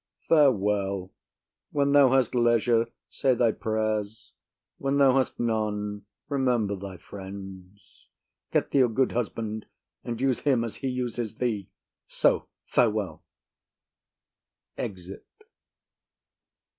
Farewell. 0.27 1.11
When 1.69 1.91
thou 1.91 2.11
hast 2.15 2.33
leisure, 2.33 2.87
say 3.07 3.35
thy 3.35 3.51
prayers; 3.51 4.31
when 4.79 4.97
thou 4.97 5.15
hast 5.17 5.39
none, 5.39 6.05
remember 6.27 6.75
thy 6.75 6.97
friends. 6.97 8.07
Get 8.51 8.71
thee 8.71 8.81
a 8.81 8.87
good 8.87 9.11
husband, 9.11 9.67
and 10.03 10.19
use 10.19 10.39
him 10.39 10.63
as 10.63 10.77
he 10.77 10.87
uses 10.87 11.35
thee. 11.35 11.69
So, 12.07 12.47
farewell. 12.65 13.23
[_Exit. 14.75 15.21